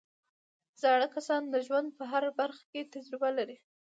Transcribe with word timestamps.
زاړه 0.81 1.07
کسان 1.15 1.43
د 1.49 1.55
ژوند 1.65 1.87
په 1.97 2.03
هره 2.11 2.31
برخه 2.39 2.63
کې 2.71 2.89
تجربه 2.93 3.29
لري 3.37 3.57